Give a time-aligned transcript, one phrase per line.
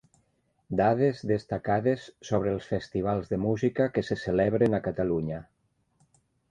[0.79, 5.45] Dades destacades sobre els festivals de música que se celebren a Catalunya.